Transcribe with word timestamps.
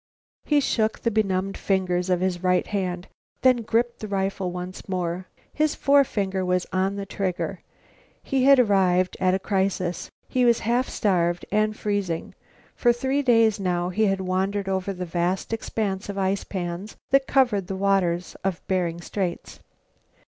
He 0.45 0.59
shook 0.61 0.97
the 1.01 1.11
benumbed 1.11 1.55
fingers 1.55 2.09
of 2.09 2.21
his 2.21 2.41
right 2.41 2.65
hand, 2.65 3.07
then 3.43 3.57
gripped 3.57 3.99
the 3.99 4.07
rifle 4.07 4.51
once 4.51 4.89
more. 4.89 5.27
His 5.53 5.75
forefinger 5.75 6.43
was 6.43 6.65
on 6.73 6.95
the 6.95 7.05
trigger. 7.05 7.61
He 8.23 8.45
had 8.45 8.57
arrived 8.57 9.15
at 9.19 9.35
a 9.35 9.37
crisis. 9.37 10.09
He 10.27 10.43
was 10.43 10.61
half 10.61 10.89
starved 10.89 11.45
and 11.51 11.77
freezing. 11.77 12.33
For 12.75 12.91
three 12.91 13.21
days 13.21 13.59
now 13.59 13.89
he 13.89 14.05
had 14.07 14.21
wandered 14.21 14.67
over 14.67 14.91
the 14.91 15.05
vast 15.05 15.53
expanse 15.53 16.09
of 16.09 16.17
ice 16.17 16.43
pans 16.45 16.97
that 17.11 17.27
covered 17.27 17.67
the 17.67 17.75
waters 17.75 18.35
of 18.43 18.65
Bering 18.67 19.01
Straits. 19.01 19.59